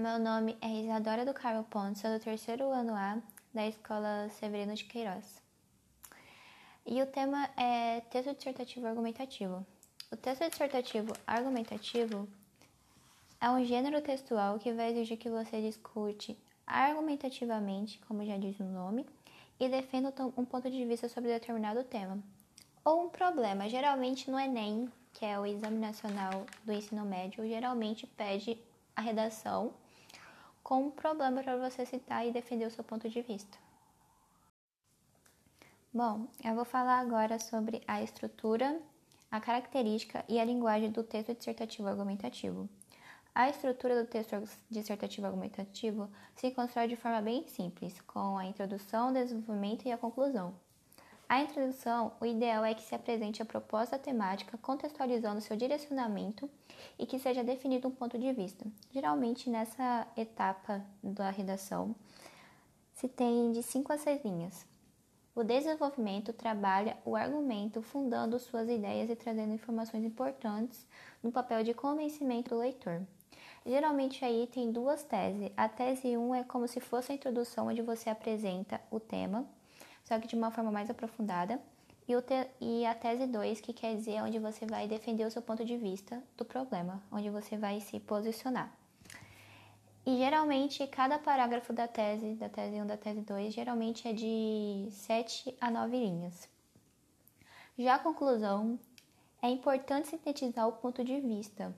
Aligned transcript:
nome 0.00 0.56
é 0.62 0.68
Isadora 0.68 1.26
do 1.26 1.34
Carmo 1.34 1.62
Pontes, 1.64 2.00
sou 2.00 2.10
do 2.10 2.18
terceiro 2.18 2.70
ano 2.70 2.94
A 2.94 3.18
da 3.52 3.66
Escola 3.66 4.28
Severino 4.30 4.74
de 4.74 4.84
Queiroz. 4.84 5.42
E 6.86 7.02
o 7.02 7.06
tema 7.06 7.50
é 7.54 8.00
texto 8.10 8.34
dissertativo 8.34 8.86
argumentativo. 8.86 9.64
O 10.10 10.16
texto 10.16 10.48
dissertativo 10.48 11.12
argumentativo 11.26 12.26
é 13.38 13.50
um 13.50 13.62
gênero 13.62 14.00
textual 14.00 14.58
que 14.58 14.72
vai 14.72 14.90
exigir 14.90 15.18
que 15.18 15.28
você 15.28 15.60
discute 15.60 16.36
argumentativamente, 16.66 18.00
como 18.08 18.24
já 18.24 18.38
diz 18.38 18.58
o 18.58 18.64
nome, 18.64 19.04
e 19.58 19.68
defenda 19.68 20.14
um 20.34 20.44
ponto 20.46 20.70
de 20.70 20.84
vista 20.86 21.10
sobre 21.10 21.30
determinado 21.30 21.84
tema. 21.84 22.18
Ou 22.82 23.04
um 23.04 23.08
problema. 23.10 23.68
Geralmente 23.68 24.30
no 24.30 24.38
Enem, 24.38 24.90
que 25.12 25.26
é 25.26 25.38
o 25.38 25.44
Exame 25.44 25.78
Nacional 25.78 26.46
do 26.64 26.72
Ensino 26.72 27.04
Médio, 27.04 27.46
geralmente 27.46 28.06
pede 28.06 28.58
a 28.96 29.02
redação 29.02 29.74
com 30.70 30.86
um 30.86 30.90
problema 30.92 31.42
para 31.42 31.56
você 31.56 31.84
citar 31.84 32.24
e 32.24 32.30
defender 32.30 32.64
o 32.64 32.70
seu 32.70 32.84
ponto 32.84 33.08
de 33.08 33.20
vista. 33.22 33.58
Bom, 35.92 36.28
eu 36.44 36.54
vou 36.54 36.64
falar 36.64 37.00
agora 37.00 37.40
sobre 37.40 37.82
a 37.88 38.00
estrutura, 38.00 38.80
a 39.28 39.40
característica 39.40 40.24
e 40.28 40.38
a 40.38 40.44
linguagem 40.44 40.92
do 40.92 41.02
texto 41.02 41.34
dissertativo 41.34 41.88
argumentativo. 41.88 42.68
A 43.34 43.50
estrutura 43.50 44.00
do 44.00 44.08
texto 44.08 44.48
dissertativo 44.70 45.26
argumentativo 45.26 46.08
se 46.36 46.52
constrói 46.52 46.86
de 46.86 46.94
forma 46.94 47.20
bem 47.20 47.44
simples, 47.48 48.00
com 48.02 48.38
a 48.38 48.46
introdução, 48.46 49.10
o 49.10 49.12
desenvolvimento 49.12 49.88
e 49.88 49.90
a 49.90 49.98
conclusão. 49.98 50.54
A 51.30 51.42
introdução, 51.42 52.10
o 52.20 52.26
ideal 52.26 52.64
é 52.64 52.74
que 52.74 52.82
se 52.82 52.92
apresente 52.92 53.40
a 53.40 53.44
proposta 53.44 53.96
temática 53.96 54.58
contextualizando 54.58 55.40
seu 55.40 55.56
direcionamento 55.56 56.50
e 56.98 57.06
que 57.06 57.20
seja 57.20 57.44
definido 57.44 57.86
um 57.86 57.92
ponto 57.92 58.18
de 58.18 58.32
vista. 58.32 58.66
Geralmente, 58.92 59.48
nessa 59.48 60.08
etapa 60.16 60.84
da 61.00 61.30
redação, 61.30 61.94
se 62.94 63.06
tem 63.06 63.52
de 63.52 63.62
5 63.62 63.92
a 63.92 63.96
6 63.96 64.24
linhas. 64.24 64.66
O 65.32 65.44
desenvolvimento 65.44 66.32
trabalha 66.32 66.98
o 67.04 67.14
argumento 67.14 67.80
fundando 67.80 68.36
suas 68.40 68.68
ideias 68.68 69.08
e 69.08 69.14
trazendo 69.14 69.54
informações 69.54 70.02
importantes 70.02 70.84
no 71.22 71.30
papel 71.30 71.62
de 71.62 71.72
convencimento 71.72 72.50
do 72.50 72.58
leitor. 72.58 73.06
Geralmente 73.64 74.24
aí 74.24 74.48
tem 74.52 74.72
duas 74.72 75.04
teses. 75.04 75.52
A 75.56 75.68
tese 75.68 76.16
1 76.16 76.34
é 76.34 76.42
como 76.42 76.66
se 76.66 76.80
fosse 76.80 77.12
a 77.12 77.14
introdução 77.14 77.68
onde 77.68 77.82
você 77.82 78.10
apresenta 78.10 78.80
o 78.90 78.98
tema 78.98 79.46
só 80.10 80.18
que 80.18 80.26
de 80.26 80.34
uma 80.34 80.50
forma 80.50 80.72
mais 80.72 80.90
aprofundada. 80.90 81.60
E, 82.08 82.20
te, 82.22 82.48
e 82.60 82.84
a 82.84 82.92
tese 82.96 83.28
2, 83.28 83.60
que 83.60 83.72
quer 83.72 83.94
dizer 83.94 84.20
onde 84.24 84.40
você 84.40 84.66
vai 84.66 84.88
defender 84.88 85.24
o 85.24 85.30
seu 85.30 85.40
ponto 85.40 85.64
de 85.64 85.76
vista 85.76 86.20
do 86.36 86.44
problema, 86.44 87.00
onde 87.12 87.30
você 87.30 87.56
vai 87.56 87.80
se 87.80 88.00
posicionar. 88.00 88.76
E 90.04 90.16
geralmente 90.16 90.84
cada 90.88 91.16
parágrafo 91.16 91.72
da 91.72 91.86
tese, 91.86 92.34
da 92.34 92.48
tese 92.48 92.74
1 92.74 92.86
da 92.88 92.96
tese 92.96 93.20
2, 93.20 93.54
geralmente 93.54 94.08
é 94.08 94.12
de 94.12 94.88
7 94.90 95.56
a 95.60 95.70
9 95.70 95.96
linhas. 95.96 96.48
Já 97.78 97.94
a 97.94 97.98
conclusão, 98.00 98.80
é 99.40 99.48
importante 99.48 100.08
sintetizar 100.08 100.66
o 100.66 100.72
ponto 100.72 101.04
de 101.04 101.20
vista. 101.20 101.72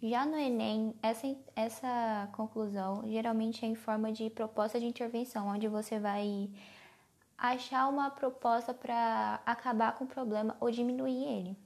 Já 0.00 0.24
no 0.24 0.38
Enem, 0.38 0.94
essa, 1.02 1.36
essa 1.56 2.28
conclusão 2.32 3.02
geralmente 3.08 3.64
é 3.64 3.68
em 3.68 3.74
forma 3.74 4.12
de 4.12 4.30
proposta 4.30 4.78
de 4.78 4.86
intervenção, 4.86 5.48
onde 5.48 5.66
você 5.66 5.98
vai 5.98 6.48
achar 7.36 7.88
uma 7.88 8.10
proposta 8.10 8.72
para 8.72 9.40
acabar 9.44 9.92
com 9.96 10.04
o 10.04 10.08
problema 10.08 10.56
ou 10.60 10.70
diminuir 10.70 11.24
ele. 11.24 11.56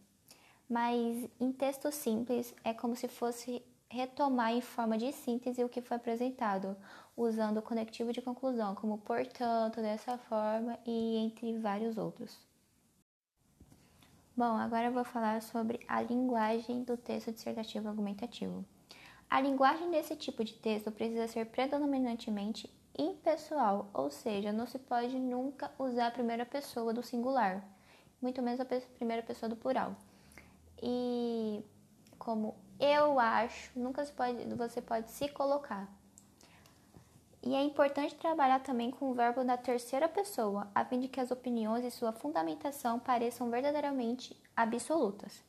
Mas 0.69 1.29
em 1.41 1.53
texto 1.53 1.91
simples 1.91 2.55
é 2.63 2.73
como 2.73 2.95
se 2.95 3.09
fosse 3.09 3.63
retomar 3.89 4.53
em 4.53 4.61
forma 4.61 4.97
de 4.97 5.13
síntese 5.13 5.65
o 5.65 5.69
que 5.69 5.83
foi 5.83 5.97
apresentado, 5.97 6.77
usando 7.17 7.59
o 7.59 7.63
conectivo 7.63 8.13
de 8.13 8.23
conclusão, 8.23 8.75
como 8.75 8.99
portanto, 8.99 9.81
dessa 9.81 10.17
forma 10.17 10.79
e 10.87 11.17
entre 11.17 11.59
vários 11.59 11.99
outros. 11.99 12.39
Bom, 14.37 14.57
agora 14.57 14.87
eu 14.87 14.93
vou 14.93 15.05
falar 15.05 15.43
sobre 15.43 15.81
a 15.89 16.01
linguagem 16.01 16.85
do 16.85 16.97
texto 16.97 17.33
dissertativo 17.33 17.89
argumentativo. 17.89 18.65
A 19.29 19.41
linguagem 19.41 19.91
desse 19.91 20.17
tipo 20.17 20.43
de 20.45 20.55
texto 20.55 20.91
precisa 20.91 21.27
ser 21.27 21.47
predominantemente 21.47 22.71
impessoal, 22.97 23.89
ou 23.93 24.11
seja, 24.11 24.53
não 24.53 24.67
se 24.67 24.79
pode 24.79 25.19
nunca 25.19 25.71
usar 25.79 26.09
a 26.09 26.11
primeira 26.11 26.45
pessoa 26.45 26.93
do 26.93 27.03
singular, 27.03 27.65
muito 28.21 28.43
menos 28.43 28.61
a 28.61 28.67
primeira 28.97 29.23
pessoa 29.23 29.49
do 29.49 29.57
plural. 29.57 29.95
E 30.83 31.65
como 32.19 32.55
eu 32.79 33.19
acho, 33.19 33.79
nunca 33.79 34.05
se 34.05 34.13
pode, 34.13 34.45
você 34.55 34.81
pode 34.81 35.11
se 35.11 35.29
colocar. 35.29 35.89
E 37.43 37.55
é 37.55 37.63
importante 37.63 38.15
trabalhar 38.17 38.61
também 38.61 38.91
com 38.91 39.11
o 39.11 39.15
verbo 39.15 39.43
da 39.43 39.57
terceira 39.57 40.07
pessoa, 40.07 40.71
a 40.75 40.85
fim 40.85 41.01
de 41.01 41.09
que 41.09 41.21
as 41.21 41.31
opiniões 41.31 41.85
e 41.85 41.91
sua 41.91 42.13
fundamentação 42.13 42.99
pareçam 42.99 43.51
verdadeiramente 43.51 44.37
absolutas. 44.55 45.43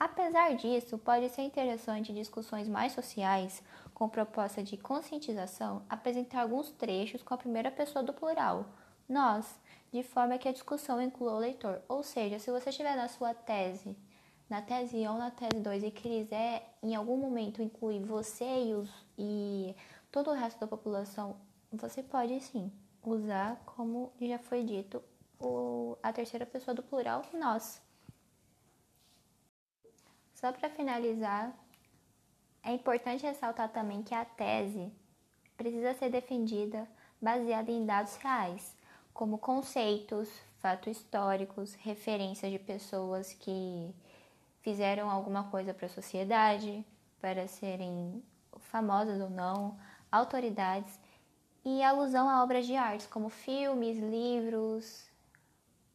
Apesar 0.00 0.54
disso, 0.56 0.98
pode 0.98 1.28
ser 1.30 1.42
interessante 1.42 2.12
discussões 2.12 2.68
mais 2.68 2.92
sociais, 2.92 3.62
com 3.96 4.10
proposta 4.10 4.62
de 4.62 4.76
conscientização, 4.76 5.82
apresentar 5.88 6.42
alguns 6.42 6.70
trechos 6.70 7.22
com 7.22 7.32
a 7.32 7.38
primeira 7.38 7.70
pessoa 7.70 8.02
do 8.02 8.12
plural, 8.12 8.66
nós, 9.08 9.58
de 9.90 10.02
forma 10.02 10.36
que 10.36 10.46
a 10.46 10.52
discussão 10.52 11.00
inclua 11.00 11.32
o 11.32 11.38
leitor. 11.38 11.80
Ou 11.88 12.02
seja, 12.02 12.38
se 12.38 12.50
você 12.50 12.68
estiver 12.68 12.94
na 12.94 13.08
sua 13.08 13.32
tese, 13.32 13.96
na 14.50 14.60
tese 14.60 14.98
1 14.98 15.10
ou 15.10 15.16
na 15.16 15.30
tese 15.30 15.62
2 15.62 15.82
e 15.82 15.90
quiser 15.90 16.76
em 16.82 16.94
algum 16.94 17.16
momento 17.16 17.62
incluir 17.62 18.04
você 18.04 18.64
e, 18.66 18.74
os, 18.74 18.90
e 19.16 19.74
todo 20.12 20.28
o 20.28 20.34
resto 20.34 20.60
da 20.60 20.66
população, 20.66 21.34
você 21.72 22.02
pode 22.02 22.38
sim 22.40 22.70
usar, 23.02 23.56
como 23.64 24.12
já 24.20 24.38
foi 24.38 24.62
dito, 24.62 25.02
o, 25.40 25.96
a 26.02 26.12
terceira 26.12 26.44
pessoa 26.44 26.74
do 26.74 26.82
plural, 26.82 27.22
nós. 27.32 27.80
Só 30.34 30.52
para 30.52 30.68
finalizar, 30.68 31.56
é 32.66 32.72
importante 32.72 33.24
ressaltar 33.24 33.68
também 33.68 34.02
que 34.02 34.12
a 34.12 34.24
tese 34.24 34.92
precisa 35.56 35.94
ser 35.94 36.10
defendida 36.10 36.86
baseada 37.22 37.70
em 37.70 37.86
dados 37.86 38.16
reais, 38.16 38.76
como 39.14 39.38
conceitos, 39.38 40.28
fatos 40.58 40.96
históricos, 40.96 41.74
referências 41.74 42.50
de 42.50 42.58
pessoas 42.58 43.32
que 43.32 43.94
fizeram 44.62 45.08
alguma 45.08 45.44
coisa 45.44 45.72
para 45.72 45.86
a 45.86 45.88
sociedade, 45.88 46.84
para 47.20 47.46
serem 47.46 48.20
famosas 48.58 49.20
ou 49.20 49.30
não, 49.30 49.78
autoridades, 50.10 50.98
e 51.64 51.82
alusão 51.84 52.28
a 52.28 52.42
obras 52.42 52.66
de 52.66 52.74
arte, 52.74 53.06
como 53.06 53.28
filmes, 53.28 53.96
livros 53.96 55.08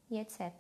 e 0.09 0.17
etc. 0.17 0.53